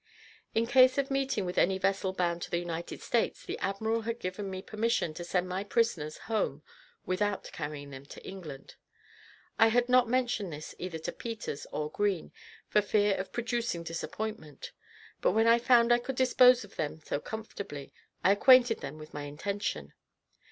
In 0.55 0.65
case 0.65 0.97
of 0.97 1.11
meeting 1.11 1.45
with 1.45 1.59
any 1.59 1.77
vessel 1.77 2.11
bound 2.11 2.41
to 2.41 2.49
the 2.49 2.57
United 2.57 3.03
States, 3.03 3.45
the 3.45 3.59
admiral 3.59 4.01
had 4.01 4.17
given 4.17 4.49
me 4.49 4.63
permission 4.63 5.13
to 5.13 5.23
send 5.23 5.47
my 5.47 5.63
prisoners 5.63 6.17
home 6.25 6.63
without 7.05 7.51
carrying 7.51 7.91
them 7.91 8.07
to 8.07 8.25
England. 8.27 8.73
I 9.59 9.67
had 9.67 9.89
not 9.89 10.09
mentioned 10.09 10.51
this 10.51 10.73
either 10.79 10.97
to 10.97 11.11
Peters 11.11 11.67
or 11.71 11.91
Green, 11.91 12.31
for 12.67 12.81
fear 12.81 13.13
of 13.13 13.31
producing 13.31 13.83
disappointment; 13.83 14.71
but 15.21 15.33
when 15.33 15.45
I 15.45 15.59
found 15.59 15.93
I 15.93 15.99
could 15.99 16.15
dispose 16.15 16.63
of 16.63 16.77
them 16.77 16.99
so 17.05 17.19
comfortably, 17.19 17.93
I 18.23 18.31
acquainted 18.31 18.79
them 18.79 18.97
with 18.97 19.13
my 19.13 19.25
intention. 19.25 19.93